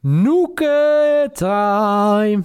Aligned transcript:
Noeke 0.00 1.30
time. 1.34 2.42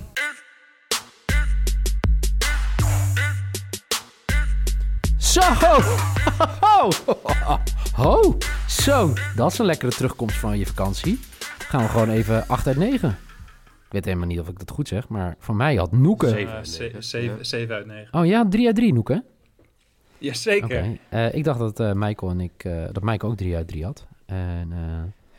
Zo. 5.18 5.42
Ho. 6.62 6.90
Ho. 7.96 8.38
Zo. 8.68 9.14
Dat 9.36 9.52
is 9.52 9.58
een 9.60 9.66
lekkere 9.66 9.92
terugkomst 9.92 10.36
van 10.38 10.58
je 10.58 10.66
vakantie. 10.66 11.20
Gaan 11.60 11.82
we 11.82 11.90
gewoon 11.90 12.10
even 12.10 12.48
8 12.48 12.68
uit 12.68 12.78
9. 12.78 13.10
Ik 13.86 13.92
weet 13.92 14.06
helemaal 14.06 14.28
niet 14.28 14.40
of 14.40 14.48
ik 14.48 14.60
dat 14.60 14.72
goed 14.72 14.88
zeg, 14.88 15.08
maar 15.10 15.36
van 15.40 15.56
mij 15.56 15.76
had 15.76 15.92
Noeke... 15.92 16.28
Zeven 16.30 16.48
Uh, 16.48 16.54
uit 16.54 16.68
ze- 16.68 16.82
negen. 16.84 17.04
zeven- 17.04 17.38
Ja. 17.38 17.44
zeven 17.44 17.76
uit 17.76 17.86
negen. 17.86 18.14
Oh 18.20 18.26
ja, 18.26 18.48
3 18.48 18.66
uit 18.68 18.76
3 18.76 18.94
Noeke. 18.94 19.24
Jazeker. 20.18 20.66
Oké. 20.80 20.98
Eh, 21.10 21.34
ik 21.34 21.44
dacht 21.44 21.60
dat 21.60 21.80
eh 21.80 21.92
Michael 21.94 22.32
en 22.32 22.40
ik... 22.40 22.64
eh, 22.64 22.84
dat 22.92 23.04
Michael 23.04 23.32
ook 23.32 23.38
3 23.38 23.56
uit 23.56 23.68
3 23.68 23.84
had. 23.84 24.06
En 24.26 24.72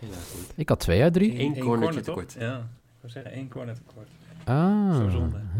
goed. 0.00 0.52
ik 0.56 0.68
had 0.68 0.80
2 0.80 1.02
uit 1.02 1.12
3. 1.12 1.40
Eén 1.40 1.56
Eén 1.56 1.80
toch? 1.80 2.02
tekort. 2.02 2.36
Ja, 2.38 2.56
ik 2.56 2.62
wil 3.00 3.10
zeggen 3.10 3.32
één 3.32 3.48
corner 3.48 3.74
tekort. 3.74 4.08
Ah. 4.44 4.98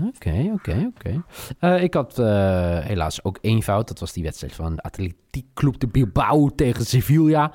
Oké, 0.06 0.50
oké, 0.52 0.90
oké. 0.94 1.22
Eh, 1.58 1.82
Ik 1.82 1.94
had 1.94 2.18
eh, 2.18 2.78
helaas 2.78 3.24
ook 3.24 3.38
één 3.40 3.62
fout. 3.62 3.88
Dat 3.88 3.98
was 3.98 4.12
die 4.12 4.22
wedstrijd 4.22 4.52
van 4.54 4.80
Atletiek 4.80 5.46
Club 5.54 5.78
de 5.80 5.86
Bilbao 5.86 6.48
tegen 6.48 6.86
Sevilla. 6.86 7.52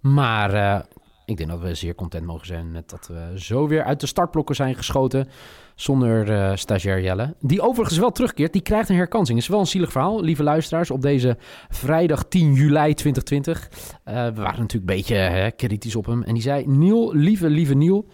Maar 0.00 0.52
eh, 0.54 0.80
ik 1.24 1.36
denk 1.36 1.50
dat 1.50 1.60
we 1.60 1.74
zeer 1.74 1.94
content 1.94 2.26
mogen 2.26 2.46
zijn 2.46 2.70
met 2.70 2.90
dat 2.90 3.06
we 3.06 3.32
zo 3.40 3.68
weer 3.68 3.84
uit 3.84 4.00
de 4.00 4.06
startblokken 4.06 4.54
zijn 4.54 4.74
geschoten. 4.74 5.28
Zonder 5.74 6.30
eh 6.30 6.56
stagiair 6.56 7.02
Jelle. 7.02 7.34
Die 7.40 7.60
overigens 7.62 7.98
wel 7.98 8.10
terugkeert. 8.10 8.52
Die 8.52 8.62
krijgt 8.62 8.88
een 8.88 8.96
herkansing. 8.96 9.38
is 9.38 9.48
wel 9.48 9.60
een 9.60 9.66
zielig 9.66 9.92
verhaal, 9.92 10.20
lieve 10.20 10.42
luisteraars. 10.42 10.90
Op 10.90 11.02
deze 11.02 11.36
vrijdag 11.68 12.24
10 12.24 12.52
juli 12.52 12.94
2020. 12.94 13.70
Eh, 14.04 14.14
we 14.14 14.20
waren 14.20 14.60
natuurlijk 14.60 14.72
een 14.72 14.96
beetje 14.96 15.14
hè, 15.14 15.50
kritisch 15.50 15.96
op 15.96 16.06
hem. 16.06 16.22
En 16.22 16.34
die 16.34 16.42
zei, 16.42 16.66
Niel, 16.66 17.14
lieve, 17.14 17.48
lieve 17.48 17.74
Niel... 17.74 18.06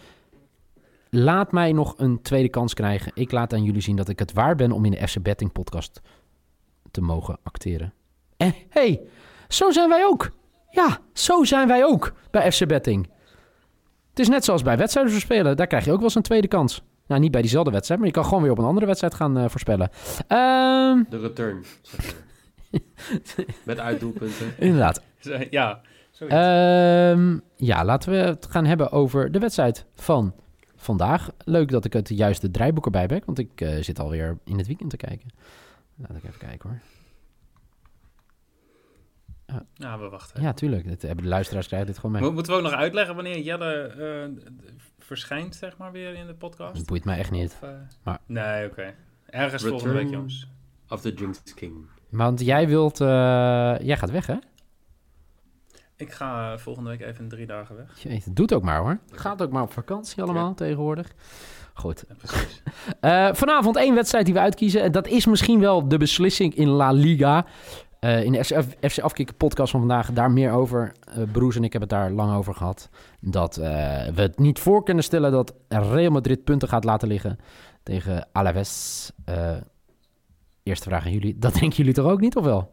Laat 1.12 1.52
mij 1.52 1.72
nog 1.72 1.94
een 1.96 2.22
tweede 2.22 2.48
kans 2.48 2.74
krijgen. 2.74 3.12
Ik 3.14 3.32
laat 3.32 3.52
aan 3.52 3.64
jullie 3.64 3.80
zien 3.80 3.96
dat 3.96 4.08
ik 4.08 4.18
het 4.18 4.32
waar 4.32 4.56
ben 4.56 4.72
om 4.72 4.84
in 4.84 4.90
de 4.90 5.08
FC 5.08 5.22
Betting 5.22 5.52
podcast 5.52 6.00
te 6.90 7.00
mogen 7.00 7.38
acteren. 7.42 7.92
En 8.36 8.54
hey, 8.68 9.00
zo 9.48 9.70
zijn 9.70 9.88
wij 9.88 10.04
ook. 10.04 10.30
Ja, 10.70 10.98
zo 11.12 11.44
zijn 11.44 11.68
wij 11.68 11.84
ook 11.84 12.12
bij 12.30 12.52
FC 12.52 12.66
Betting. 12.66 13.08
Het 14.10 14.18
is 14.18 14.28
net 14.28 14.44
zoals 14.44 14.62
bij 14.62 14.76
wedstrijden 14.76 15.12
voorspellen. 15.12 15.56
Daar 15.56 15.66
krijg 15.66 15.84
je 15.84 15.90
ook 15.90 15.96
wel 15.96 16.04
eens 16.06 16.14
een 16.14 16.22
tweede 16.22 16.48
kans. 16.48 16.82
Nou, 17.06 17.20
niet 17.20 17.30
bij 17.30 17.40
diezelfde 17.40 17.70
wedstrijd, 17.70 18.00
maar 18.00 18.08
je 18.08 18.14
kan 18.14 18.24
gewoon 18.24 18.42
weer 18.42 18.52
op 18.52 18.58
een 18.58 18.64
andere 18.64 18.86
wedstrijd 18.86 19.14
gaan 19.14 19.38
eh, 19.38 19.48
voorspellen. 19.48 19.90
Ehm, 20.26 21.02
De 21.08 21.18
return. 21.18 21.64
Met 23.64 23.78
uitdoelpunten. 23.80 24.54
inderdaad. 24.58 25.02
Ja. 25.50 25.80
Ehm, 26.28 27.38
ja, 27.56 27.84
laten 27.84 28.10
we 28.10 28.16
het 28.16 28.46
gaan 28.50 28.64
hebben 28.64 28.92
over 28.92 29.32
de 29.32 29.38
wedstrijd 29.38 29.84
van 29.94 30.34
vandaag. 30.76 31.28
Leuk 31.44 31.70
dat 31.70 31.84
ik 31.84 31.92
het 31.92 32.08
juiste 32.08 32.50
draaiboek 32.50 32.84
erbij 32.84 33.06
heb, 33.10 33.24
want 33.24 33.38
ik 33.38 33.60
eh, 33.60 33.68
zit 33.80 33.98
alweer 34.00 34.38
in 34.44 34.58
het 34.58 34.66
weekend 34.66 34.90
te 34.90 34.96
kijken. 34.96 35.28
Laat 35.96 36.16
ik 36.16 36.24
even 36.24 36.38
kijken 36.38 36.68
hoor. 36.68 36.78
Nou, 39.76 40.00
we 40.00 40.08
wachten. 40.08 40.42
Ja, 40.42 40.52
tuurlijk. 40.52 40.88
Dat 40.88 41.02
hebben 41.02 41.24
de 41.24 41.30
luisteraars 41.30 41.66
krijgen 41.66 41.88
dit 41.88 41.96
gewoon 41.98 42.12
mee. 42.12 42.22
Mo- 42.22 42.32
Moeten 42.32 42.52
we 42.52 42.58
ook 42.58 42.64
nog 42.64 42.74
uitleggen 42.74 43.14
wanneer 43.14 43.38
Jelle 43.38 43.74
eh, 43.82 44.44
d- 44.44 44.50
verschijnt, 44.98 45.54
zeg 45.54 45.76
maar, 45.76 45.92
weer 45.92 46.14
in 46.14 46.26
de 46.26 46.34
podcast? 46.34 46.74
Dat 46.74 46.86
boeit 46.86 47.04
mij 47.04 47.18
echt 47.18 47.30
niet. 47.30 47.58
Of, 47.62 47.68
eh, 47.68 47.74
Maar- 48.02 48.18
Nee, 48.26 48.66
oké. 48.66 48.94
Ergens 49.26 49.62
Return. 49.62 49.80
volgende 49.80 49.94
week, 50.04 50.12
jongens. 50.12 50.48
Of 50.88 51.00
the 51.00 51.12
Jinx 51.14 51.42
King. 51.54 51.86
Want 52.08 52.40
jij 52.40 52.68
wilt... 52.68 53.00
eh, 53.00 53.06
jij 53.80 53.96
gaat 53.96 54.10
weg, 54.10 54.26
hè? 54.26 54.36
Ik 55.96 56.12
ga 56.12 56.58
volgende 56.58 56.90
week 56.90 57.00
even 57.00 57.28
drie 57.28 57.46
dagen 57.46 57.76
weg. 57.76 57.98
Jeetje, 58.02 58.32
doet 58.32 58.52
ook 58.54 58.62
maar 58.62 58.78
hoor. 58.80 58.98
Gaat 59.12 59.42
ook 59.42 59.50
maar 59.50 59.62
op 59.62 59.72
vakantie 59.72 60.22
allemaal 60.22 60.54
tegenwoordig. 60.54 61.12
Goed. 61.74 62.04
Ja, 62.08 62.14
precies. 62.14 62.62
Eh, 63.00 63.28
vanavond 63.32 63.76
één 63.76 63.94
wedstrijd 63.94 64.24
die 64.24 64.34
we 64.34 64.40
uitkiezen. 64.40 64.82
En 64.82 64.92
dat 64.92 65.06
is 65.06 65.26
misschien 65.26 65.60
wel 65.60 65.88
de 65.88 65.98
beslissing 65.98 66.54
in 66.54 66.68
La 66.68 66.90
Liga. 66.92 67.46
Eh, 68.00 68.24
in 68.24 68.32
de 68.32 68.44
FC, 68.44 68.62
FC 68.80 68.98
Afkikken 68.98 69.36
podcast 69.36 69.70
van 69.70 69.80
vandaag 69.80 70.12
daar 70.12 70.30
meer 70.30 70.52
over. 70.52 70.92
Eh 71.04 71.22
Broes 71.32 71.56
en 71.56 71.64
ik 71.64 71.72
hebben 71.72 71.88
het 71.88 71.98
daar 71.98 72.10
lang 72.10 72.34
over 72.34 72.54
gehad. 72.54 72.88
Dat 73.20 73.56
eh, 73.56 73.62
we 74.08 74.22
het 74.22 74.38
niet 74.38 74.58
voor 74.58 74.84
kunnen 74.84 75.04
stellen 75.04 75.32
dat 75.32 75.54
Real 75.68 76.10
Madrid 76.10 76.44
punten 76.44 76.68
gaat 76.68 76.84
laten 76.84 77.08
liggen 77.08 77.38
tegen 77.82 78.28
Alaves. 78.32 79.12
Eh, 79.24 79.56
eerste 80.62 80.88
vraag 80.88 81.04
aan 81.04 81.12
jullie. 81.12 81.38
Dat 81.38 81.52
denken 81.60 81.76
jullie 81.76 81.92
toch 81.92 82.10
ook 82.10 82.20
niet, 82.20 82.36
of 82.36 82.44
wel? 82.44 82.70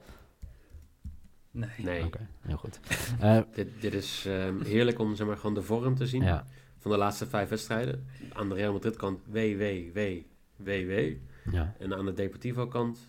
Nee. 1.52 1.70
Nee, 1.78 2.06
Oké, 2.06 2.28
heel 2.42 2.58
goed. 2.58 2.80
Eh, 3.20 3.40
dit, 3.54 3.68
dit 3.82 3.94
is 3.94 4.26
ehm, 4.28 4.62
heerlijk 4.64 5.00
om 5.00 5.16
zeg 5.16 5.28
maar, 5.28 5.38
gewoon 5.38 5.56
de 5.56 5.62
vorm 5.62 5.96
te 5.96 6.08
zien 6.08 6.24
ja, 6.24 6.46
van 6.78 6.92
de 6.92 6.98
laatste 6.98 7.28
vijf 7.28 7.50
wedstrijden. 7.50 8.08
Aan 8.34 8.50
de 8.50 8.56
Real 8.56 8.74
Madrid 8.74 8.96
kant 8.96 9.20
W, 9.26 9.36
W, 9.36 9.94
W, 9.94 10.00
W, 10.56 10.66
W. 10.66 11.16
ja. 11.52 11.74
En 11.80 11.96
aan 11.96 12.06
de 12.06 12.14
Deportivo 12.14 12.68
kant 12.68 13.00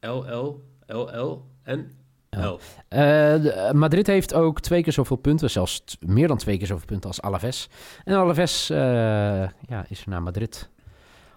LL, 0.00 0.64
LL 0.86 1.49
en 1.62 1.90
Ja. 2.30 2.46
L. 2.48 2.58
Eh, 2.88 2.98
de- 3.42 3.70
Madrid 3.74 4.06
heeft 4.06 4.34
ook 4.34 4.60
twee 4.60 4.82
keer 4.82 4.92
zoveel 4.92 5.16
punten, 5.16 5.50
zelfs 5.50 5.84
meer 6.00 6.28
dan 6.28 6.36
twee 6.36 6.58
keer 6.58 6.66
zoveel 6.66 6.86
punten 6.86 7.08
als 7.08 7.22
Alaves. 7.22 7.68
En 8.04 8.14
Alaves 8.16 8.70
eh, 8.70 8.78
ja, 9.68 9.84
is 9.88 10.04
naar 10.06 10.22
Madrid 10.22 10.70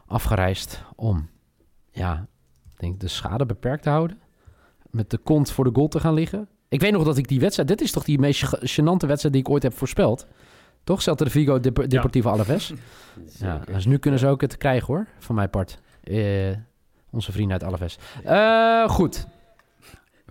afgereisd 0.05 0.83
om 0.95 1.29
ja, 1.91 2.25
ik 2.73 2.79
denk 2.79 2.99
de 2.99 3.07
schade 3.07 3.45
beperkt 3.45 3.83
te 3.83 3.89
houden. 3.89 4.19
Met 4.89 5.09
de 5.09 5.17
kont 5.17 5.51
voor 5.51 5.63
de 5.63 5.69
goal 5.73 5.87
te 5.87 5.99
gaan 5.99 6.13
liggen. 6.13 6.47
Ik 6.69 6.81
weet 6.81 6.91
nog 6.91 7.03
dat 7.03 7.17
ik 7.17 7.27
die 7.27 7.39
wedstrijd... 7.39 7.67
Dit 7.67 7.81
is 7.81 7.91
toch 7.91 8.03
die 8.03 8.19
meest 8.19 8.45
gênante 8.45 9.07
wedstrijd 9.07 9.31
die 9.33 9.41
ik 9.41 9.49
ooit 9.49 9.63
heb 9.63 9.77
voorspeld? 9.77 10.27
Toch? 10.83 11.01
Celta 11.01 11.23
de 11.25 11.29
Vigo, 11.31 11.59
Dep- 11.59 11.89
Deportivo 11.89 12.29
Alaves. 12.29 12.73
Ja, 13.39 13.57
dus 13.65 13.85
nu 13.85 13.97
kunnen 13.97 14.19
ze 14.19 14.27
ook 14.27 14.41
het 14.41 14.57
krijgen 14.57 14.87
hoor, 14.87 15.07
van 15.19 15.35
mijn 15.35 15.49
part. 15.49 15.79
Eh, 16.03 16.55
onze 17.11 17.31
vrienden 17.31 17.53
uit 17.61 17.63
Alaves. 17.63 17.97
Eh, 18.23 18.89
goed. 18.89 19.27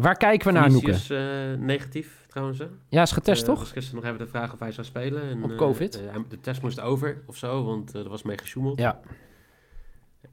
Waar 0.02 0.16
kijken 0.16 0.46
we 0.46 0.52
naar, 0.58 0.70
Noeke? 0.70 0.94
Vinicius, 0.94 1.10
eh, 1.54 1.58
negatief 1.58 2.24
trouwens. 2.28 2.58
Hè? 2.58 2.66
Ja, 2.88 3.02
is 3.02 3.12
getest 3.12 3.40
Eh, 3.42 3.48
toch? 3.48 3.58
was 3.58 3.70
gisteren 3.72 4.00
nog 4.02 4.12
even 4.12 4.24
de 4.24 4.30
vraag 4.30 4.52
of 4.52 4.58
hij 4.58 4.72
zou 4.72 4.86
spelen. 4.86 5.22
En, 5.22 5.44
Op 5.44 5.50
eh, 5.50 5.56
COVID? 5.56 6.02
de 6.28 6.40
test 6.40 6.62
moest 6.62 6.80
over 6.80 7.22
of 7.26 7.36
zo, 7.36 7.64
want 7.64 7.94
er 7.94 8.08
was 8.08 8.22
mee 8.22 8.38
gesjoemeld. 8.38 8.78
Ja. 8.78 9.00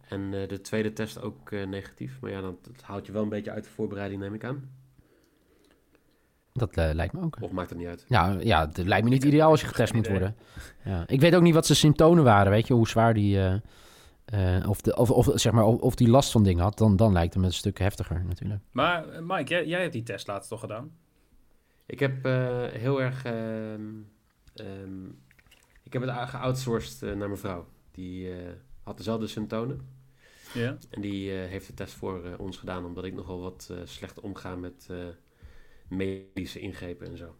En 0.08 0.32
de 0.32 0.62
tweede 0.62 0.94
test 0.94 1.22
ook 1.22 1.52
negatief. 1.52 2.18
Maar 2.22 2.32
ja, 2.32 2.42
dan, 2.42 2.58
dat 2.62 2.82
houdt 2.82 3.06
je 3.06 3.12
wel 3.12 3.24
een 3.24 3.30
beetje 3.30 3.52
uit 3.52 3.64
de 3.64 3.70
voorbereiding, 3.70 4.22
neem 4.22 4.34
ik 4.34 4.44
aan. 4.44 4.70
Dat 6.54 6.76
lijkt 6.76 7.14
me 7.14 7.22
ook. 7.22 7.38
Of 7.40 7.52
maakt 7.52 7.70
het 7.70 7.80
niet 7.80 7.88
uit? 7.88 8.06
Ja, 8.08 8.38
ja, 8.40 8.68
het 8.68 8.78
lijkt 8.78 9.04
me 9.04 9.10
niet 9.10 9.24
ideaal 9.24 9.52
als 9.52 9.62
je 9.62 9.68
getest 9.68 9.94
moet 9.94 10.08
worden. 10.08 10.36
Ja. 10.86 11.04
Ik 11.08 11.22
weet 11.22 11.36
ook 11.36 11.42
niet 11.42 11.54
wat 11.54 11.66
zijn 11.66 11.78
symptomen 11.78 12.24
waren, 12.24 12.52
weet 12.52 12.68
je, 12.68 12.74
hoe 12.74 12.88
zwaar 12.88 13.14
die... 13.14 13.40
eh, 14.32 14.70
of, 14.70 14.82
de, 14.82 14.96
of, 14.96 15.12
of, 15.12 15.32
zeg 15.34 15.52
maar, 15.54 15.66
of, 15.66 15.80
of 15.82 15.96
die 15.96 16.10
last 16.10 16.32
van 16.32 16.44
dingen 16.44 16.64
had, 16.64 16.78
dan, 16.78 16.96
dan 16.96 17.12
lijkt 17.12 17.34
het 17.34 17.42
me 17.42 17.48
een 17.48 17.54
stuk 17.54 17.80
heftiger 17.80 18.26
natuurlijk. 18.26 18.62
Maar 18.72 19.10
eh, 19.10 19.22
Mike, 19.22 19.50
jij, 19.50 19.66
jij 19.68 19.82
hebt 19.82 19.94
die 19.94 20.04
test 20.04 20.28
laatst 20.28 20.50
toch 20.50 20.60
gedaan? 20.60 20.92
Ik 21.86 22.00
heb 22.00 22.26
eh, 22.26 22.64
heel 22.68 23.02
erg... 23.02 23.24
ehm, 23.26 23.90
ehm, 24.56 25.06
ik 25.84 25.94
heb 25.94 26.02
het 26.02 26.30
geoutsourced 26.30 27.02
naar 27.02 27.28
mijn 27.28 27.38
vrouw. 27.38 27.68
Die 27.92 28.32
eh, 28.32 28.52
had 28.84 28.98
dezelfde 28.98 29.28
symptomen. 29.28 29.98
Ja. 30.54 30.78
En 30.90 31.02
die 31.02 31.32
eh, 31.32 31.50
heeft 31.50 31.68
de 31.68 31.74
test 31.74 31.94
voor 31.94 32.36
ons 32.38 32.58
gedaan, 32.58 32.86
omdat 32.86 33.04
ik 33.04 33.14
nogal 33.14 33.40
wat 33.40 33.68
eh, 33.72 33.78
slecht 33.84 34.20
omga 34.20 34.56
met 34.56 34.88
eh, 34.90 34.98
medische 35.88 36.60
ingrepen 36.60 37.08
en 37.08 37.18
zo. 37.18 37.36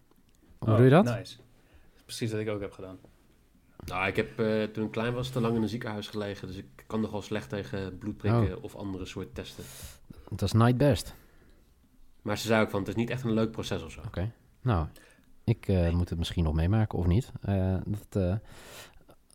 Hoe 0.58 0.76
doe 0.76 0.84
je 0.84 0.90
dat? 0.90 1.08
Oh, 1.08 1.16
Nice. 1.16 1.38
Dat 1.38 1.96
is 1.96 2.04
precies 2.04 2.32
wat 2.32 2.40
ik 2.42 2.50
ook 2.50 2.62
heb 2.62 2.72
gedaan. 2.72 3.00
Nou, 3.86 4.08
ik 4.08 4.16
heb 4.16 4.40
eh, 4.40 4.64
toen 4.64 4.86
ik 4.86 4.92
klein 4.92 5.14
was 5.14 5.30
te 5.30 5.40
lang 5.40 5.56
in 5.56 5.62
een 5.62 5.70
ziekenhuis 5.70 6.08
gelegen, 6.08 6.48
dus 6.48 6.58
ik 6.58 6.84
kan 6.88 7.02
nogal 7.02 7.22
slecht 7.22 7.50
tegen 7.50 7.98
bloedprikken 7.98 8.62
of 8.62 8.76
andere 8.76 9.06
soort 9.06 9.36
testen. 9.36 9.64
Dat 10.30 10.42
is 10.42 10.52
night 10.52 10.78
best. 10.78 11.16
Maar 12.22 12.38
ze 12.38 12.48
zei 12.48 12.62
ook 12.64 12.70
van, 12.70 12.80
het 12.80 12.90
is 12.90 12.96
niet 12.96 13.10
echt 13.10 13.24
een 13.24 13.34
leuk 13.34 13.52
proces 13.52 13.84
of 13.84 13.92
zo. 13.92 14.02
Oké. 14.06 14.32
Nou, 14.62 14.88
ik 15.44 15.68
eh, 15.68 15.92
moet 15.92 16.10
het 16.10 16.18
misschien 16.18 16.44
nog 16.44 16.54
meemaken 16.54 16.98
of 16.98 17.06
niet. 17.06 17.32
Eh, 17.42 17.78
dat, 17.86 18.24
eh, 18.24 18.36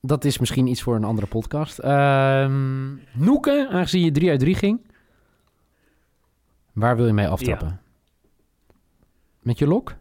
dat 0.00 0.24
is 0.24 0.38
misschien 0.38 0.66
iets 0.66 0.82
voor 0.82 0.96
een 0.96 1.04
andere 1.04 1.26
podcast. 1.26 1.78
Ehm 1.78 2.94
Noeke, 3.12 3.68
aangezien 3.70 4.04
je 4.04 4.10
3 4.10 4.30
uit 4.30 4.40
3 4.40 4.54
ging. 4.54 4.86
Waar 6.72 6.96
wil 6.96 7.06
je 7.06 7.12
mee 7.12 7.28
aftrappen? 7.28 7.80
Met 9.40 9.58
je 9.58 9.66
lok? 9.66 9.94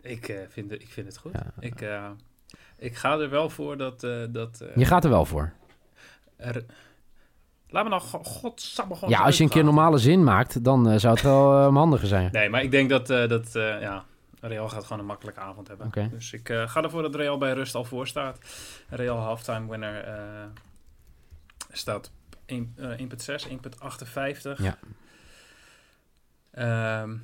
Ik, 0.00 0.28
eh, 0.28 0.36
vind, 0.48 0.70
het, 0.70 0.82
ik 0.82 0.88
vind 0.88 1.06
het 1.06 1.16
goed. 1.16 1.32
Ja. 1.32 1.52
Ik, 1.60 1.80
eh, 1.80 2.10
Ik 2.78 2.96
ga 2.96 3.18
er 3.18 3.30
wel 3.30 3.50
voor 3.50 3.76
dat... 3.76 4.02
eh, 4.02 4.16
dat 4.28 4.60
eh, 4.60 4.76
Je 4.76 4.84
gaat 4.84 5.04
er 5.04 5.10
wel 5.10 5.24
voor. 5.24 5.52
er- 6.36 6.64
Laat 7.70 7.84
me 7.84 7.90
nou 7.90 8.02
go- 8.02 8.22
godsamme 8.22 8.94
gewoon... 8.94 9.10
Ja, 9.10 9.20
als 9.20 9.36
je 9.36 9.44
een 9.44 9.48
keer 9.50 9.64
normale 9.64 9.98
zin 9.98 10.24
maakt, 10.24 10.64
dan 10.64 10.88
eh, 10.90 10.98
zou 10.98 11.14
het 11.14 11.22
wel 11.22 11.72
handiger 11.72 12.08
zijn. 12.08 12.28
Nee, 12.32 12.48
maar 12.48 12.62
ik 12.62 12.70
denk 12.70 12.88
dat, 12.90 13.06
dat 13.06 13.52
ja, 13.52 14.04
Real 14.40 14.68
gaat 14.68 14.82
gewoon 14.84 14.98
een 14.98 15.06
makkelijke 15.06 15.40
avond 15.40 15.68
hebben. 15.68 15.86
Dus 16.10 16.32
ik 16.32 16.48
ga 16.66 16.82
ervoor 16.82 17.02
dat 17.02 17.14
Real 17.14 17.38
bij 17.38 17.52
rust 17.52 17.74
al 17.74 17.84
voor 17.84 18.06
staat. 18.06 18.38
Real 18.88 19.18
halftime 19.18 19.70
winner 19.70 20.04
staat 21.72 22.06
op 22.06 22.38
één- 22.46 22.74
eh, 22.76 22.98
1.6, 22.98 23.48
1.58. 23.48 24.62
Ja. 24.62 24.78
Ehm, 26.50 27.16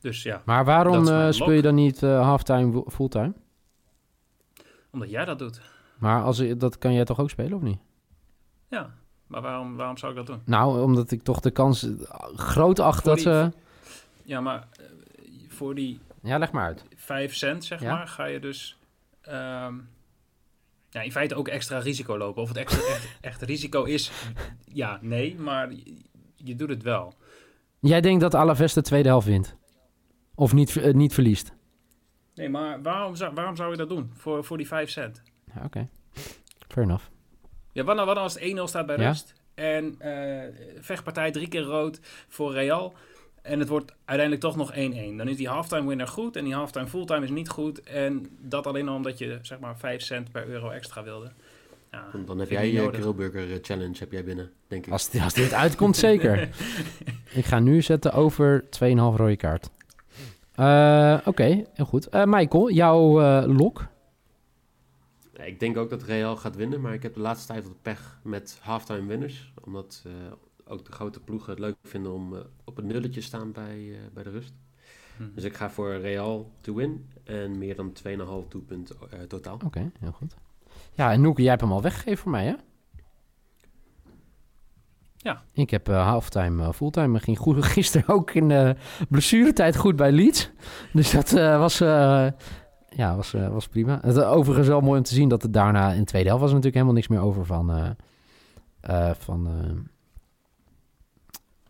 dus 0.00 0.22
ja, 0.22 0.42
Maar 0.44 0.64
waarom 0.64 1.06
speel 1.32 1.50
je 1.50 1.62
dan 1.62 1.74
niet 1.74 2.00
halftime, 2.00 2.84
fulltime? 2.88 3.32
Omdat 4.92 5.10
jij 5.10 5.24
dat 5.24 5.38
doet. 5.38 5.60
Maar 5.98 6.22
als, 6.22 6.42
dat 6.56 6.78
kan 6.78 6.92
jij 6.92 7.04
toch 7.04 7.20
ook 7.20 7.30
spelen, 7.30 7.52
of 7.56 7.62
niet? 7.62 7.78
Ja, 8.68 8.94
maar 9.26 9.40
waarom, 9.40 9.76
waarom 9.76 9.96
zou 9.96 10.12
ik 10.12 10.18
dat 10.18 10.26
doen? 10.26 10.42
Nou, 10.44 10.82
omdat 10.82 11.10
ik 11.10 11.22
toch 11.22 11.40
de 11.40 11.50
kans 11.50 11.82
eh, 11.82 11.90
groot 12.34 12.78
acht 12.78 13.00
Voor 13.02 13.08
dat 13.08 13.14
die- 13.16 13.24
ze... 13.26 13.52
Ja, 14.24 14.40
maar 14.40 14.68
eh, 14.72 14.84
voor 15.48 15.74
die 15.74 16.00
Ja, 16.22 16.38
leg 16.38 16.52
maar 16.52 16.64
uit. 16.64 16.84
5 16.96 17.34
cent, 17.34 17.64
zeg 17.64 17.80
Ja. 17.80 17.94
maar, 17.94 18.08
ga 18.08 18.24
je 18.24 18.40
dus 18.40 18.78
ehm, 19.20 19.74
ja, 20.90 21.00
in 21.00 21.12
feite 21.12 21.34
ook 21.34 21.48
extra 21.48 21.78
risico 21.78 22.18
lopen. 22.18 22.42
Of 22.42 22.48
het 22.48 22.56
extra, 22.56 22.80
echt, 22.94 23.18
echt 23.20 23.42
risico 23.42 23.84
is, 23.84 24.10
ja, 24.64 24.98
nee, 25.00 25.38
maar 25.38 25.72
je, 25.72 25.96
je 26.36 26.56
doet 26.56 26.68
het 26.68 26.82
wel. 26.82 27.14
Jij 27.80 28.00
denkt 28.00 28.20
dat 28.20 28.34
Alaves 28.34 28.72
de 28.72 28.82
tweede 28.82 29.08
helft 29.08 29.26
wint? 29.26 29.56
Of 30.34 30.52
niet, 30.52 30.76
eh, 30.76 30.94
niet 30.94 31.14
verliest? 31.14 31.52
Nee, 32.42 32.50
maar 32.50 32.82
waarom 32.82 33.16
zou, 33.16 33.34
waarom 33.34 33.56
zou 33.56 33.70
je 33.70 33.76
dat 33.76 33.88
doen 33.88 34.10
voor, 34.14 34.44
voor 34.44 34.56
die 34.56 34.66
5 34.66 34.90
cent? 34.90 35.22
Ja, 35.54 35.62
Oké. 35.64 35.88
Fair 36.68 36.86
enough. 36.86 37.04
Ja, 37.72 37.84
wat 37.84 37.94
nou, 37.94 38.06
wat 38.06 38.14
nou 38.14 38.26
als 38.28 38.40
het 38.40 38.56
1-0 38.58 38.62
staat 38.62 38.86
bij 38.86 38.96
Ja. 38.96 39.06
rust 39.08 39.34
en 39.54 39.94
eh, 39.98 40.48
vechtpartij 40.80 41.30
drie 41.30 41.48
keer 41.48 41.60
rood 41.62 42.00
voor 42.28 42.52
Real 42.52 42.94
en 43.42 43.58
het 43.58 43.68
wordt 43.68 43.92
uiteindelijk 44.04 44.40
toch 44.40 44.56
nog 44.56 44.72
1-1. 44.72 44.76
Dan 45.16 45.28
is 45.28 45.36
die 45.36 45.48
halftime 45.48 45.88
winner 45.88 46.08
goed 46.08 46.36
en 46.36 46.44
die 46.44 46.54
halftime 46.54 46.86
fulltime 46.86 47.24
is 47.24 47.30
niet 47.30 47.48
goed 47.48 47.82
en 47.82 48.26
dat 48.40 48.66
alleen 48.66 48.88
al 48.88 48.94
omdat 48.94 49.18
je 49.18 49.38
zeg 49.42 49.58
maar 49.58 49.78
5 49.78 50.02
cent 50.02 50.30
per 50.32 50.46
euro 50.48 50.70
extra 50.70 51.02
wilde. 51.02 51.30
Ja, 51.90 52.08
Dan, 52.12 52.24
dan 52.24 52.38
heb 52.38 52.50
jij 52.50 52.72
je 52.72 52.92
grillburger 52.92 53.52
eh, 53.52 53.58
challenge 53.62 53.98
heb 53.98 54.12
jij 54.12 54.24
binnen, 54.24 54.50
denk 54.68 54.86
ik. 54.86 54.92
Als, 54.92 55.20
als 55.20 55.34
dit 55.34 55.52
uitkomt, 55.52 55.96
zeker. 55.96 56.48
ik 57.40 57.44
ga 57.44 57.58
nu 57.58 57.82
zetten 57.82 58.12
over 58.12 58.64
2,5 58.64 58.68
rode 58.94 59.36
kaart. 59.36 59.70
Eh, 60.54 61.18
Oké, 61.24 61.64
heel 61.72 61.84
goed. 61.84 62.08
Eh, 62.08 62.24
Michael, 62.24 62.70
jouw 62.70 63.20
eh, 63.20 63.56
lok? 63.56 63.86
Ik 65.32 65.60
denk 65.60 65.76
ook 65.76 65.90
dat 65.90 66.02
Real 66.02 66.36
gaat 66.36 66.56
winnen, 66.56 66.80
maar 66.80 66.94
ik 66.94 67.02
heb 67.02 67.14
de 67.14 67.20
laatste 67.20 67.46
tijd 67.52 67.64
wat 67.64 67.82
pech 67.82 68.20
met 68.22 68.58
halftime 68.62 69.06
winners. 69.06 69.52
Omdat 69.64 70.02
eh, 70.06 70.12
ook 70.64 70.84
de 70.84 70.92
grote 70.92 71.20
ploegen 71.20 71.50
het 71.50 71.58
leuk 71.58 71.76
vinden 71.82 72.12
om 72.12 72.34
eh, 72.34 72.40
op 72.64 72.78
een 72.78 72.86
nulletje 72.86 73.20
te 73.20 73.26
staan 73.26 73.52
bij, 73.52 73.90
eh, 73.90 73.98
bij 74.14 74.22
de 74.22 74.30
rust. 74.30 74.52
Hm. 75.16 75.22
Dus 75.34 75.44
ik 75.44 75.54
ga 75.56 75.70
voor 75.70 75.96
Real 75.96 76.50
to 76.60 76.74
win 76.74 77.08
en 77.24 77.58
meer 77.58 77.76
dan 77.76 77.92
2,5 77.92 78.48
doelpunten 78.48 78.96
eh, 79.10 79.20
totaal. 79.20 79.58
Oké, 79.64 79.90
heel 80.00 80.12
goed. 80.12 80.34
Ja, 80.92 81.12
en 81.12 81.20
Noeke, 81.20 81.40
jij 81.40 81.50
hebt 81.50 81.62
hem 81.62 81.72
al 81.72 81.82
weggegeven 81.82 82.18
voor 82.18 82.30
mij, 82.30 82.44
hè? 82.46 82.54
Ja. 85.22 85.42
Ik 85.52 85.70
heb 85.70 85.88
eh, 85.88 86.06
halftime, 86.06 86.62
eh, 86.64 86.72
fulltime. 86.72 87.20
Ging 87.20 87.38
goed, 87.38 87.64
gisteren 87.76 88.08
ook 88.08 88.30
in 88.30 88.48
de 88.48 88.76
blessuretijd 89.08 89.76
goed 89.76 89.96
bij 89.96 90.12
Leeds. 90.12 90.50
Dus 90.92 91.10
dat 91.10 91.32
eh, 91.32 91.58
was, 91.58 91.80
eh, 91.80 92.26
ja, 92.88 93.16
was, 93.16 93.34
eh, 93.34 93.48
was 93.48 93.68
prima. 93.68 93.98
Het, 94.02 94.16
is 94.16 94.22
overigens 94.22 94.68
wel 94.68 94.80
mooi 94.80 94.98
om 94.98 95.04
te 95.04 95.14
zien 95.14 95.28
dat 95.28 95.42
het 95.42 95.52
daarna 95.52 95.92
in 95.92 95.98
de 96.00 96.04
tweede 96.06 96.28
helft 96.28 96.42
was 96.42 96.52
natuurlijk 96.52 96.82
helemaal 96.82 96.96
niks 96.96 97.08
meer 97.08 97.20
over 97.20 97.46
van, 97.46 97.70
eh, 97.70 97.90
eh, 98.80 99.14
van, 99.18 99.46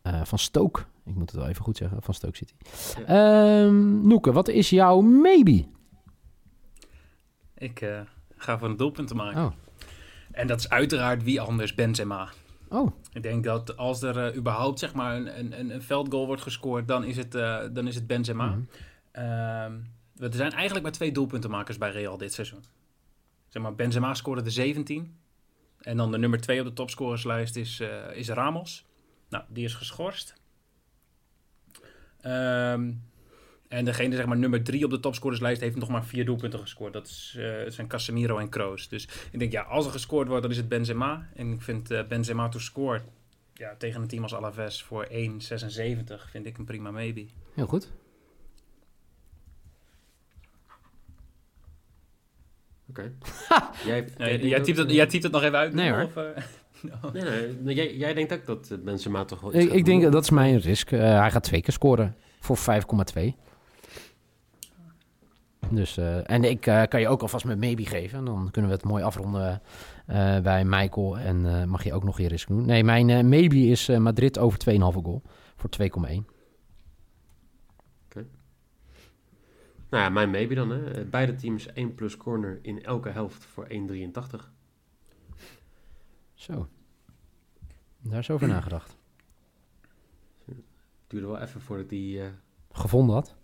eh, 0.02 0.12
eh, 0.14 0.24
van 0.24 0.38
Stoke. 0.38 0.80
Ik 1.04 1.14
moet 1.14 1.30
het 1.30 1.40
wel 1.40 1.48
even 1.48 1.64
goed 1.64 1.76
zeggen, 1.76 2.02
van 2.02 2.14
Stoke 2.14 2.36
City. 2.36 2.52
Ehm 3.06 4.06
Noeke, 4.06 4.32
wat 4.32 4.48
is 4.48 4.70
jouw 4.70 5.00
maybe? 5.00 5.64
Ik 7.54 7.80
eh, 7.80 8.00
ga 8.36 8.58
voor 8.58 8.68
een 8.68 8.76
doelpunt 8.76 9.08
te 9.08 9.14
maken. 9.14 9.44
Oh. 9.44 9.52
En 10.30 10.46
dat 10.46 10.58
is 10.58 10.68
uiteraard 10.68 11.22
wie 11.22 11.40
anders 11.40 11.74
Benzema. 11.74 12.28
Oh, 12.72 12.92
Ik 13.12 13.22
denk 13.22 13.44
dat 13.44 13.76
als 13.76 14.02
er 14.02 14.26
eh, 14.26 14.36
überhaupt 14.36 14.78
zeg 14.78 14.94
maar 14.94 15.16
een, 15.16 15.38
een, 15.38 15.70
een- 15.70 15.82
veldgoal 15.82 16.26
wordt 16.26 16.42
gescoord, 16.42 16.88
dan 16.88 17.04
is 17.04 17.16
het, 17.16 17.34
eh, 17.34 17.60
dan 17.72 17.86
is 17.86 17.94
het 17.94 18.06
Benzema. 18.06 18.58
Ehm, 19.12 19.78
er 20.16 20.32
zijn 20.34 20.52
eigenlijk 20.52 20.82
maar 20.82 20.92
twee 20.92 21.12
doelpuntenmakers 21.12 21.78
bij 21.78 21.90
Real 21.90 22.16
dit 22.16 22.32
seizoen. 22.32 22.64
Zeg 23.48 23.62
maar, 23.62 23.74
Benzema 23.74 24.14
scoorde 24.14 24.42
de 24.42 24.50
17. 24.50 25.16
En 25.80 25.96
dan 25.96 26.10
de 26.10 26.18
nummer 26.18 26.40
2 26.40 26.60
op 26.60 26.66
de 26.66 26.72
topscorerslijst 26.72 27.56
is, 27.56 27.80
eh, 27.80 28.16
is 28.16 28.28
Ramos. 28.28 28.86
Nou, 29.28 29.44
die 29.48 29.64
is 29.64 29.74
geschorst. 29.74 30.34
Ehm, 32.20 32.92
en 33.72 33.84
degene, 33.84 34.16
zeg 34.16 34.26
maar, 34.26 34.36
nummer 34.36 34.62
3 34.62 34.84
op 34.84 34.90
de 34.90 35.00
topscorerslijst 35.00 35.60
heeft 35.60 35.76
nog 35.76 35.88
maar 35.88 36.04
vier 36.04 36.24
doelpunten 36.24 36.58
gescoord. 36.58 36.92
Dat 36.92 37.06
is, 37.06 37.36
eh, 37.38 37.44
zijn 37.66 37.86
Casemiro 37.86 38.38
en 38.38 38.48
Kroos. 38.48 38.88
Dus 38.88 39.08
ik 39.30 39.38
denk, 39.38 39.52
ja, 39.52 39.62
als 39.62 39.86
er 39.86 39.92
gescoord 39.92 40.28
wordt, 40.28 40.42
dan 40.42 40.50
is 40.50 40.56
het 40.56 40.68
Benzema. 40.68 41.28
En 41.34 41.52
ik 41.52 41.62
vind 41.62 41.90
eh, 41.90 42.06
Benzema 42.08 42.48
to 42.48 42.58
score 42.58 43.00
ja, 43.54 43.74
tegen 43.78 44.02
een 44.02 44.08
team 44.08 44.22
als 44.22 44.34
Alaves 44.34 44.82
voor 44.82 45.06
1,76 45.10 46.30
vind 46.30 46.46
ik 46.46 46.58
een 46.58 46.64
prima 46.64 46.90
maybe. 46.90 47.26
heel 47.54 47.66
goed. 47.66 47.92
Oké. 52.88 53.12
jij, 53.84 54.08
Nee, 54.18 54.48
jij, 54.48 54.60
typt 54.60 54.78
het, 54.78 54.90
jij 54.90 55.06
typt 55.06 55.22
het 55.22 55.32
nog 55.32 55.42
even 55.42 55.58
uit? 55.58 55.72
Nee, 55.72 55.90
nu, 55.90 55.94
hoor. 55.94 56.04
Of, 56.04 56.16
eh, 56.16 56.42
no. 57.02 57.10
Nee, 57.12 57.56
nee, 57.60 57.74
jij, 57.74 57.96
jij 57.96 58.14
denkt 58.14 58.32
ook 58.32 58.46
dat 58.46 58.84
Benzema 58.84 59.24
toch 59.24 59.40
wel 59.40 59.54
iets 59.54 59.64
Ik, 59.64 59.72
ik 59.72 59.84
denk 59.84 60.12
dat 60.12 60.22
is 60.22 60.30
mijn 60.30 60.58
risk. 60.58 60.90
Hij 60.90 61.30
gaat 61.30 61.42
twee 61.42 61.62
keer 61.62 61.72
scoren 61.72 62.16
voor 62.40 62.58
5,2. 62.58 63.50
Dus, 65.74 65.96
eh, 65.96 66.30
en 66.30 66.44
ik 66.44 66.66
eh, 66.66 66.82
kan 66.88 67.00
je 67.00 67.08
ook 67.08 67.22
alvast 67.22 67.44
met 67.44 67.58
maybe 67.58 67.86
geven. 67.86 68.24
Dan 68.24 68.50
kunnen 68.50 68.70
we 68.70 68.76
het 68.76 68.84
mooi 68.84 69.02
afronden 69.02 69.62
eh, 70.06 70.40
bij 70.40 70.64
Michael. 70.64 71.18
En 71.18 71.68
mag 71.68 71.84
je 71.84 71.92
ook 71.92 72.04
nog 72.04 72.18
je 72.18 72.28
risk 72.28 72.48
doen. 72.48 72.66
Nee, 72.66 72.84
mijn 72.84 73.28
maybe 73.28 73.56
is 73.56 73.88
Madrid 73.88 74.38
over 74.38 74.58
2,5 74.58 75.02
goal 75.02 75.22
voor 75.56 75.70
2,1. 75.70 76.24
Nou 79.90 80.04
ja, 80.04 80.08
mijn 80.08 80.30
maybe 80.30 80.54
dan. 80.54 80.70
Hè. 80.70 81.04
Beide 81.04 81.34
teams 81.34 81.66
1 81.72 81.94
plus 81.94 82.16
corner 82.16 82.58
in 82.62 82.84
elke 82.84 83.08
helft 83.08 83.44
voor 83.44 83.66
1,83. 83.68 84.52
Zo. 86.34 86.68
Daar 87.98 88.18
is 88.18 88.30
over 88.30 88.48
nagedacht. 88.48 88.96
Duurde 91.06 91.26
wel 91.26 91.38
even 91.38 91.60
voordat 91.60 91.88
die 91.88 92.20
Gevonden 92.72 93.14
had. 93.14 93.34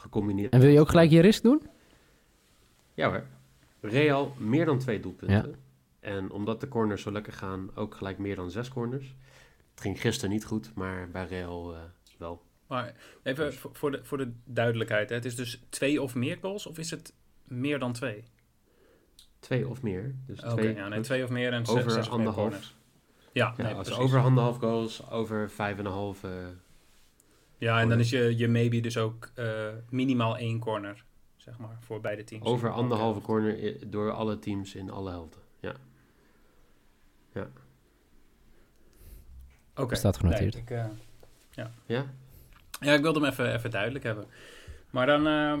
Gecombineerd 0.00 0.52
En 0.52 0.60
wil 0.60 0.70
je 0.70 0.80
ook 0.80 0.88
gelijk 0.88 1.10
je 1.10 1.20
risk 1.20 1.42
doen? 1.42 1.62
Ja 2.94 3.08
hoor. 3.08 3.24
Real 3.80 4.34
meer 4.38 4.64
dan 4.64 4.78
twee 4.78 5.00
doelpunten. 5.00 5.54
En 6.00 6.30
omdat 6.30 6.60
de 6.60 6.68
corners 6.68 7.02
zo 7.02 7.12
lekker 7.12 7.32
gaan, 7.32 7.70
ook 7.74 7.94
gelijk 7.94 8.18
meer 8.18 8.36
dan 8.36 8.50
zes 8.50 8.68
corners. 8.68 9.14
Het 9.70 9.80
ging 9.80 10.00
gisteren 10.00 10.30
niet 10.30 10.44
goed, 10.44 10.70
maar 10.74 11.08
bij 11.10 11.26
Real 11.26 11.74
eh, 11.74 11.80
wel. 12.18 12.42
Maar 12.66 12.94
even 13.22 13.54
voor 13.54 13.70
voor 13.74 13.90
de, 13.90 14.00
voor 14.04 14.18
de 14.18 14.32
duidelijkheid. 14.44 15.08
Hè. 15.08 15.14
Het 15.14 15.24
is 15.24 15.36
dus 15.36 15.62
twee 15.68 16.02
of 16.02 16.14
meer 16.14 16.38
goals 16.40 16.66
of 16.66 16.78
is 16.78 16.90
het 16.90 17.12
meer 17.44 17.78
dan 17.78 17.92
twee? 17.92 18.24
Twee 19.38 19.68
of 19.68 19.82
meer. 19.82 20.14
Dus 20.26 20.40
Oké, 20.42 20.50
twee, 20.50 20.74
ja, 20.74 20.88
nee, 20.88 21.00
twee 21.00 21.24
of 21.24 21.30
meer 21.30 21.52
en 21.52 21.60
over 21.60 21.82
zes, 21.82 21.92
zes 21.92 22.08
of 22.08 22.16
meer 22.16 22.18
anderhalf. 22.26 22.48
corners. 22.50 22.76
Ja, 23.32 23.54
Ja, 23.56 23.62
nee, 23.62 23.74
als 23.74 23.86
precies. 23.88 24.04
over 24.04 24.20
anderhalf 24.20 24.56
goals, 24.58 25.10
over 25.10 25.50
vijf 25.50 25.78
en 25.78 25.84
een 25.86 25.92
half. 25.92 26.24
eh, 26.24 26.30
Ja, 27.60 27.80
en 27.80 27.88
dan 27.88 27.98
is 27.98 28.10
je, 28.10 28.36
je 28.36 28.48
maybe 28.48 28.80
dus 28.80 28.96
ook 28.96 29.30
eh, 29.34 29.66
minimaal 29.90 30.36
één 30.38 30.58
corner, 30.58 31.04
zeg 31.36 31.58
maar, 31.58 31.76
voor 31.80 32.00
beide 32.00 32.24
teams. 32.24 32.44
over 32.44 32.70
anderhalve 32.70 33.20
corner 33.20 33.76
door 33.90 34.10
alle 34.12 34.38
teams 34.38 34.74
in 34.74 34.90
alle 34.90 35.10
helften. 35.10 35.40
Ja. 35.60 35.74
Oké. 39.74 39.94
Staat 39.94 40.16
genoteerd. 40.16 40.54
Nee, 40.54 40.62
ik, 40.62 40.70
eh, 40.70 40.84
Ja? 41.86 42.06
ja, 42.80 42.92
ik 42.94 43.02
wilde 43.02 43.20
hem 43.20 43.28
even, 43.30 43.54
even 43.54 43.70
duidelijk 43.70 44.04
hebben. 44.04 44.24
Maar 44.90 45.06
dan... 45.06 45.26
eh, 45.26 45.58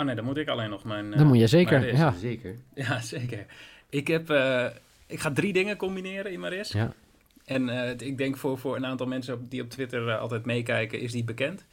oh 0.00 0.04
nee, 0.04 0.14
dan 0.14 0.24
moet 0.24 0.36
ik 0.36 0.48
alleen 0.48 0.70
nog 0.70 0.84
mijn... 0.84 1.12
eh, 1.12 1.18
Dan 1.18 1.26
moet 1.26 1.38
je 1.38 1.46
zeker. 1.46 1.94
Ja. 1.96 2.10
Zeker. 2.12 2.56
Ja, 2.74 3.00
zeker. 3.14 3.46
Ik, 3.88 4.06
heb, 4.06 4.30
eh, 4.30 4.66
ik 5.06 5.20
ga 5.20 5.30
drie 5.32 5.52
dingen 5.52 5.76
combineren 5.76 6.32
in 6.32 6.40
mijn 6.40 6.52
risk. 6.52 6.72
Ja. 6.72 6.92
En 7.46 7.68
eh, 7.68 8.08
ik 8.08 8.18
denk 8.18 8.36
voor, 8.36 8.58
voor 8.58 8.76
een 8.76 8.86
aantal 8.86 9.06
mensen 9.06 9.34
op- 9.34 9.50
die 9.50 9.62
op 9.62 9.70
Twitter 9.70 10.08
eh, 10.08 10.18
altijd 10.18 10.44
meekijken, 10.44 11.00
is 11.00 11.12
die 11.12 11.24
bekend. 11.24 11.64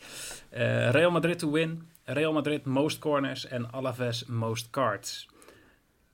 Eh, 0.50 0.90
Real 0.90 1.12
Madrid 1.12 1.40
to 1.40 1.52
win. 1.52 1.88
Real 2.04 2.34
Madrid 2.34 2.66
most 2.66 3.00
corners 3.00 3.48
en 3.48 3.72
Alaves 3.72 4.26
most 4.26 4.70
cards. 4.70 5.30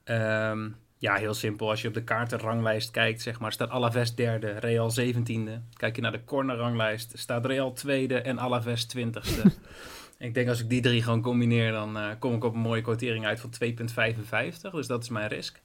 Ehm, 0.04 0.68
ja, 0.98 1.14
heel 1.14 1.34
simpel. 1.34 1.70
Als 1.70 1.82
je 1.82 1.88
op 1.88 1.94
de 1.94 2.04
kaartenranglijst 2.04 2.90
kijkt, 2.90 3.22
zeg 3.22 3.40
maar, 3.40 3.52
staat 3.52 3.70
Alaves 3.70 4.14
derde, 4.14 4.50
Real 4.50 4.90
zeventiende. 4.90 5.60
Kijk 5.76 5.96
je 5.96 6.02
naar 6.02 6.12
de 6.12 6.24
cornerranglijst, 6.24 7.18
staat 7.18 7.46
Real 7.46 7.72
tweede 7.72 8.20
en 8.20 8.38
Alaves 8.38 8.84
twintigste. 8.84 9.42
Ik 10.18 10.34
denk 10.34 10.48
als 10.48 10.60
ik 10.60 10.68
die 10.68 10.80
drie 10.80 11.02
gewoon 11.02 11.22
combineer, 11.22 11.72
dan 11.72 11.98
kom 12.18 12.34
ik 12.34 12.44
op 12.44 12.54
een 12.54 12.60
mooie 12.60 12.82
quotering 12.82 13.26
uit 13.26 13.40
van 13.40 13.50
2,55. 13.50 14.70
Dus 14.70 14.86
dat 14.86 15.02
is 15.02 15.08
mijn 15.08 15.28
risk. 15.28 15.60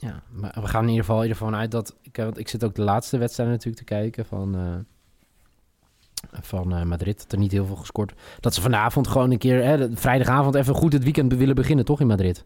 Ja, 0.00 0.22
maar 0.30 0.52
we 0.54 0.68
gaan 0.68 0.82
in 0.82 0.88
ieder 0.88 1.04
geval 1.04 1.24
ervan 1.24 1.54
uit 1.54 1.70
dat... 1.70 1.96
Ik, 2.02 2.16
want 2.16 2.38
ik 2.38 2.48
zit 2.48 2.64
ook 2.64 2.74
de 2.74 2.82
laatste 2.82 3.18
wedstrijd 3.18 3.50
natuurlijk 3.50 3.76
te 3.76 3.84
kijken 3.84 4.26
van, 4.26 4.54
eh, 4.54 6.40
van 6.40 6.74
eh, 6.74 6.82
Madrid. 6.82 7.18
Dat 7.18 7.32
er 7.32 7.38
niet 7.38 7.52
heel 7.52 7.66
veel 7.66 7.76
gescoord. 7.76 8.12
Dat 8.40 8.54
ze 8.54 8.60
vanavond 8.60 9.08
gewoon 9.08 9.30
een 9.30 9.38
keer, 9.38 9.64
hè, 9.64 9.96
vrijdagavond 9.96 10.54
even 10.54 10.74
goed 10.74 10.92
het 10.92 11.04
weekend 11.04 11.34
willen 11.34 11.54
beginnen, 11.54 11.84
toch 11.84 12.00
in 12.00 12.06
Madrid? 12.06 12.44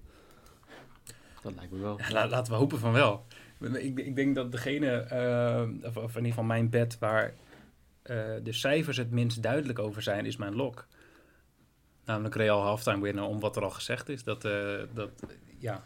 Dat 1.43 1.55
lijkt 1.55 1.73
me 1.73 1.79
wel. 1.79 1.99
Ja, 2.09 2.29
laten 2.29 2.53
we 2.53 2.59
hopen 2.59 2.79
van 2.79 2.93
wel. 2.93 3.25
Ik, 3.61 3.99
ik 3.99 4.17
denk 4.17 4.35
dat 4.35 4.53
degene, 4.53 4.91
eh, 4.91 5.89
of, 5.89 5.97
of 5.97 6.11
in 6.11 6.17
ieder 6.17 6.29
geval 6.29 6.45
mijn 6.45 6.71
bed, 6.71 6.99
waar 6.99 7.35
eh, 8.03 8.17
de 8.43 8.53
cijfers 8.53 8.97
het 8.97 9.11
minst 9.11 9.43
duidelijk 9.43 9.79
over 9.79 10.03
zijn, 10.03 10.27
is 10.27 10.37
mijn 10.37 10.55
lock. 10.55 10.87
Namelijk 12.05 12.35
Real 12.35 12.63
halftime 12.63 13.03
winner, 13.03 13.25
om 13.25 13.41
wat 13.41 13.57
er 13.57 13.63
al 13.63 13.71
gezegd 13.71 14.09
is. 14.09 14.25
Dat, 14.25 14.45
eh, 14.45 14.79
dat 14.93 15.11
ja, 15.59 15.83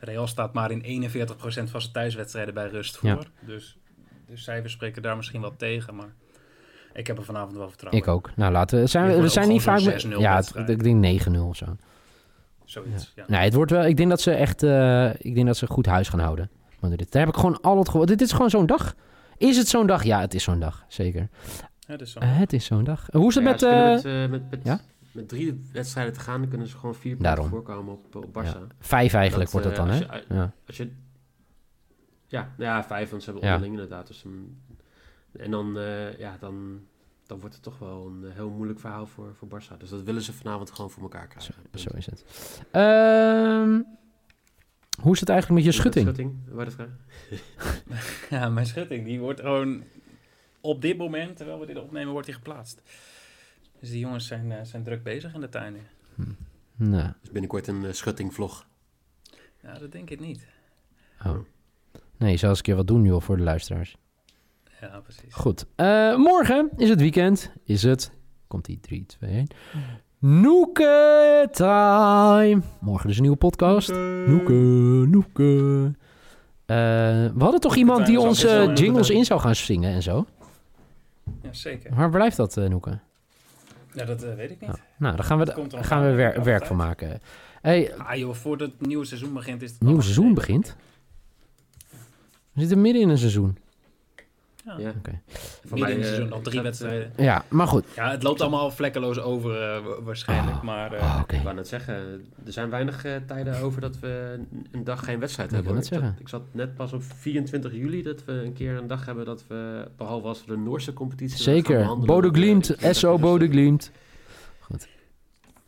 Real 0.00 0.26
staat 0.26 0.52
maar 0.52 0.70
in 0.70 1.10
41% 1.10 1.14
van 1.36 1.52
zijn 1.52 1.92
thuiswedstrijden 1.92 2.54
bij 2.54 2.68
rust 2.68 2.96
voor. 2.96 3.08
Ja. 3.08 3.18
Dus 3.40 3.78
de 4.26 4.36
cijfers 4.36 4.72
spreken 4.72 5.02
daar 5.02 5.16
misschien 5.16 5.40
wat 5.40 5.58
tegen, 5.58 5.94
maar 5.94 6.12
ik 6.92 7.06
heb 7.06 7.18
er 7.18 7.24
vanavond 7.24 7.56
wel 7.56 7.68
vertrouwen 7.68 8.02
Ik 8.02 8.08
ook. 8.08 8.30
Nou, 8.36 8.52
laten 8.52 8.80
we... 8.80 8.86
Zijn 8.86 9.14
we, 9.14 9.20
Dit 9.20 9.32
zijn 9.32 9.48
niet 9.48 9.62
vaak... 9.62 9.78
gewoon 9.78 9.92
met- 9.92 10.00
zo'n 10.00 10.12
6-0 10.12 10.16
Ja, 10.18 10.36
het- 10.36 10.68
ik 10.68 10.82
denk 10.82 11.22
9-0 11.26 11.40
of 11.40 11.56
zo. 11.56 11.66
Zoiets, 12.64 13.12
ja. 13.16 13.24
Nee, 13.26 13.40
het 13.40 13.54
wordt 13.54 13.70
wel... 13.70 13.84
Ik 13.84 13.96
denk 13.96 14.08
dat 14.08 14.20
ze 14.20 14.30
echt... 14.30 14.62
eh, 14.62 15.14
ik 15.18 15.34
denk 15.34 15.46
dat 15.46 15.56
ze 15.56 15.66
goed 15.66 15.86
huis 15.86 16.08
gaan 16.08 16.20
houden. 16.20 16.50
Madrid. 16.80 17.12
Daar 17.12 17.24
heb 17.24 17.34
ik 17.34 17.40
gewoon 17.40 17.60
al 17.60 17.78
het 17.78 17.88
gevoel... 17.88 18.06
Dit 18.06 18.20
is 18.20 18.32
gewoon 18.32 18.50
zo'n 18.50 18.66
dag. 18.66 18.94
Is 19.36 19.56
het 19.56 19.68
zo'n 19.68 19.86
dag? 19.86 20.04
Ja, 20.04 20.20
het 20.20 20.34
is 20.34 20.42
zo'n 20.42 20.58
dag. 20.60 20.84
Zeker. 20.88 21.28
Ja, 21.78 21.96
dus 21.96 22.12
zo. 22.12 22.18
Eh, 22.18 22.38
het 22.38 22.52
is 22.52 22.64
zo'n 22.64 22.84
dag. 22.84 23.06
Hoe 23.12 23.28
is 23.28 23.34
het 23.34 23.60
Ja, 23.60 23.86
eh, 23.86 23.94
met, 23.94 24.04
eh, 24.04 24.26
met, 24.28 24.50
met, 24.50 24.60
ja? 24.64 24.80
Met 25.14 25.28
drie 25.28 25.62
wedstrijden 25.72 26.12
te 26.12 26.20
gaan, 26.20 26.40
dan 26.40 26.48
kunnen 26.48 26.66
ze 26.66 26.76
gewoon 26.76 26.94
vier 26.94 27.16
punten 27.16 27.44
voorkomen 27.48 27.92
op, 27.92 28.14
op 28.16 28.26
Barça. 28.42 28.58
ja, 28.58 28.66
vijf 28.78 29.14
eigenlijk 29.14 29.50
Dat, 29.50 29.62
wordt 29.62 29.76
het 29.78 29.86
eh, 29.88 29.98
dan, 29.98 30.08
hè? 30.08 30.12
als 30.12 30.24
je- 30.28 30.34
Ja. 30.34 30.52
Als 30.66 30.76
je, 30.76 30.90
ja, 32.26 32.40
nou 32.56 32.70
ja, 32.70 32.84
vijf, 32.84 33.10
want 33.10 33.22
ze 33.22 33.30
hebben 33.30 33.48
Ja. 33.48 33.54
onderling 33.54 33.80
inderdaad. 33.80 34.06
Dus 34.06 34.24
een- 34.24 34.60
en 35.32 35.50
dan, 35.50 35.78
eh, 35.78 36.18
ja, 36.18 36.36
dan, 36.40 36.80
dan 37.26 37.40
wordt 37.40 37.54
het 37.54 37.64
toch 37.64 37.78
wel 37.78 38.06
een 38.06 38.30
heel 38.32 38.50
moeilijk 38.50 38.80
verhaal 38.80 39.06
voor, 39.06 39.34
voor 39.34 39.48
Barça. 39.48 39.76
Dus 39.78 39.88
dat 39.90 40.02
willen 40.02 40.22
ze 40.22 40.32
vanavond 40.32 40.70
gewoon 40.70 40.90
voor 40.90 41.02
elkaar 41.02 41.26
krijgen. 41.28 41.54
Zo 41.74 41.90
is 41.96 42.06
het. 42.06 42.24
Ehm, 42.70 43.80
hoe 45.00 45.12
is 45.12 45.20
het 45.20 45.28
eigenlijk 45.28 45.64
met 45.64 45.74
je 45.74 45.80
schutting? 45.80 46.04
Schutting, 46.04 46.36
waar 46.48 46.64
dat? 46.64 46.76
Ja, 48.30 48.48
mijn 48.48 48.66
schutting, 48.66 49.04
die 49.04 49.20
wordt 49.20 49.40
gewoon 49.40 49.82
op 50.60 50.82
dit 50.82 50.96
moment, 50.96 51.36
terwijl 51.36 51.60
we 51.60 51.66
dit 51.66 51.78
opnemen, 51.78 52.12
wordt 52.12 52.26
die 52.26 52.36
geplaatst. 52.36 52.82
Dus 53.82 53.90
die 53.90 54.00
jongens 54.00 54.26
zijn, 54.26 54.52
eh, 54.52 54.64
zijn 54.64 54.82
druk 54.82 55.02
bezig 55.02 55.34
in 55.34 55.40
de 55.40 55.48
tuin 55.48 55.72
nu. 55.72 55.80
Nou, 56.76 57.12
Dus 57.20 57.30
binnenkort 57.30 57.66
een 57.66 57.84
eh, 57.84 57.92
schuttingvlog. 57.92 58.66
Ja, 59.62 59.78
dat 59.78 59.92
denk 59.92 60.10
ik 60.10 60.20
niet. 60.20 60.46
oh. 61.26 61.38
Nee, 62.16 62.38
je 62.38 62.46
eens 62.46 62.58
een 62.58 62.64
keer 62.64 62.76
wat 62.76 62.86
doen, 62.86 63.04
joh, 63.04 63.20
voor 63.20 63.36
de 63.36 63.42
luisteraars. 63.42 63.96
Ja, 64.80 65.00
precies. 65.00 65.34
Goed. 65.34 65.66
Eh, 65.74 66.16
morgen 66.16 66.70
is 66.76 66.88
het 66.88 67.00
weekend. 67.00 67.52
Is 67.64 67.82
het... 67.82 68.12
Komt 68.46 68.64
die 68.64 68.80
3, 68.80 69.06
2, 69.06 69.30
1. 69.30 69.46
Noeke 70.18 71.48
time. 71.52 72.60
Morgen 72.80 73.06
dus 73.06 73.16
een 73.16 73.22
nieuwe 73.22 73.36
podcast. 73.36 73.88
Noeke, 74.26 74.52
Noeke. 75.08 75.84
Eh, 76.66 76.76
we 77.34 77.38
hadden 77.38 77.60
toch 77.60 77.76
iemand 77.76 78.06
die 78.06 78.18
is 78.18 78.24
onze 78.24 78.70
jingles 78.74 79.10
in 79.10 79.24
zou 79.24 79.40
gaan 79.40 79.54
zingen 79.54 79.92
en 79.92 80.02
zo. 80.02 80.26
Ja, 81.42 81.52
zeker. 81.52 81.94
Waar 81.94 82.10
blijft 82.10 82.36
dat, 82.36 82.56
eh 82.56 82.68
Noeke? 82.68 82.98
Ja, 83.94 84.04
dat 84.04 84.22
eh, 84.22 84.34
weet 84.34 84.50
ik 84.50 84.60
niet. 84.60 84.68
Nou, 84.70 84.80
nou, 84.96 85.16
daar 85.16 85.24
gaan 85.24 85.38
we, 85.38 85.66
nog 85.70 85.86
gaan 85.86 86.02
we 86.02 86.10
wer- 86.12 86.42
werk 86.44 86.66
van 86.66 86.76
maken. 86.76 87.20
Hey, 87.62 87.94
Ah 87.96 88.16
joh, 88.16 88.34
voordat 88.34 88.70
het 88.78 88.86
nieuwe 88.86 89.04
seizoen 89.04 89.32
begint 89.32 89.62
is 89.62 89.70
het... 89.70 89.80
nieuwe 89.80 89.94
allemaal 89.94 90.12
seizoen 90.12 90.34
begint. 90.34 90.76
We 92.52 92.60
zitten 92.60 92.80
midden 92.80 93.02
in 93.02 93.08
een 93.08 93.18
seizoen. 93.18 93.58
Ja. 94.64 94.74
Ja. 94.78 94.92
Oké. 94.98 95.20
Voor 95.64 95.78
mij, 95.78 96.02
seizoen, 96.02 96.26
eh, 96.26 96.32
al 96.32 96.40
drie 96.40 96.52
gaat, 96.54 96.56
eh, 96.56 96.62
wedstrijden. 96.62 97.12
Ja, 97.16 97.44
maar 97.48 97.66
goed. 97.66 97.84
Ja, 97.96 98.10
het 98.10 98.22
loopt 98.22 98.40
allemaal 98.40 98.70
vlekkeloos 98.70 99.18
over 99.20 99.62
eh, 99.62 99.84
wa- 99.84 100.02
waarschijnlijk, 100.02 100.56
Ah, 100.56 100.62
maar... 100.62 100.92
eh, 100.92 101.02
Ah. 101.16 101.22
Ik 101.36 101.42
wou 101.42 101.54
net 101.54 101.68
zeggen, 101.68 101.94
er 102.46 102.52
zijn 102.52 102.70
weinig 102.70 103.04
tijden 103.26 103.60
over 103.60 103.80
dat 103.80 103.98
we 103.98 104.40
een- 104.72 104.84
dag 104.84 105.04
geen 105.04 105.18
wedstrijd 105.18 105.48
Ik 105.48 105.54
hebben. 105.54 105.72
wou 105.72 105.84
net 105.84 105.92
hoor. 105.92 106.00
zeggen. 106.00 106.20
Ik, 106.22 106.28
zat, 106.28 106.40
ik 106.40 106.46
zat 106.48 106.54
net 106.66 106.74
pas 106.74 106.92
op 106.92 107.02
24 107.02 107.72
juli 107.72 108.02
dat 108.02 108.24
we 108.24 108.32
een 108.32 108.52
keer 108.52 108.76
een 108.76 108.86
dag 108.86 109.06
hebben 109.06 109.24
dat 109.24 109.44
we, 109.48 109.88
behalve 109.96 110.26
als 110.26 110.44
we 110.44 110.52
de 110.52 110.58
Noorse 110.58 110.92
competitie 110.92 111.42
Zeker. 111.42 111.78
behandelen, 111.78 112.06
Bodo 112.14 112.28
Glimt. 112.30 112.76
SO 112.90 113.18
Bodo 113.18 113.46
Glimt. 113.46 113.90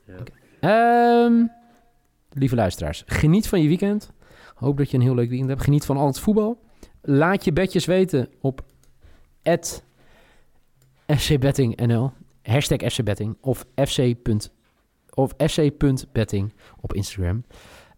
Ja. 0.07 0.15
Ehm, 0.61 1.33
lieve 2.33 2.55
luisteraars, 2.55 3.03
geniet 3.07 3.49
van 3.49 3.63
je 3.63 3.69
weekend. 3.69 4.11
Hoop 4.55 4.77
dat 4.77 4.91
je 4.91 4.97
een 4.97 5.03
heel 5.03 5.15
leuk 5.15 5.29
weekend 5.29 5.49
hebt. 5.51 5.63
Geniet 5.63 5.85
van 5.85 5.97
al 5.97 6.07
het 6.07 6.19
voetbal. 6.21 6.63
Laat 7.03 7.45
je 7.45 7.53
bedjes 7.53 7.85
weten 7.85 8.29
op 8.41 8.63
fcbettingnl. 11.07 12.13
Hashtag 12.43 12.93
fcbetting 12.93 13.37
of 13.41 13.65
fc. 13.75 14.15
of 15.15 15.33
fc.betting 15.37 16.53
op 16.81 16.95
Instagram. 16.95 17.45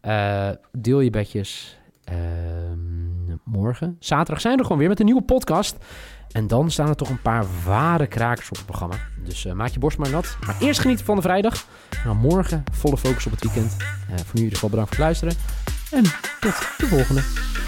Eh, 0.01 0.51
deel 0.73 1.01
je 1.01 1.11
bedjes. 1.11 1.79
Ehm, 2.05 3.37
morgen, 3.45 3.97
zaterdag, 3.99 4.41
zijn 4.41 4.53
we 4.53 4.59
er 4.59 4.65
gewoon 4.65 4.81
weer 4.81 4.89
met 4.89 4.99
een 5.01 5.07
nieuwe 5.07 5.23
podcast. 5.23 5.77
En 6.31 6.47
dan 6.47 6.71
staan 6.71 6.89
er 6.89 6.97
toch 6.97 7.09
een 7.09 7.23
paar 7.23 7.45
ware 7.65 8.07
krakers 8.07 8.49
op 8.49 8.57
het 8.57 8.67
programma. 8.67 8.97
Dus 9.25 9.45
eh, 9.45 9.53
maak 9.53 9.69
je 9.69 9.79
borst 9.79 9.99
maar 9.99 10.11
nat. 10.11 10.37
Maar 10.47 10.57
eerst 10.61 10.81
genieten 10.81 11.05
van 11.05 11.17
de 11.17 11.23
vrijdag. 11.23 11.67
Nou, 12.05 12.17
morgen 12.17 12.65
volle 12.73 12.97
focus 12.97 13.27
op 13.27 13.33
het 13.33 13.43
weekend. 13.43 13.77
Eh, 13.81 14.17
voor 14.17 14.35
nu 14.35 14.41
in 14.41 14.43
ieder 14.43 14.55
geval 14.55 14.71
bedankt 14.71 14.95
voor 14.95 15.05
het 15.05 15.21
luisteren. 15.21 15.35
En 15.91 16.03
tot 16.41 16.79
de 16.79 16.87
volgende. 16.87 17.66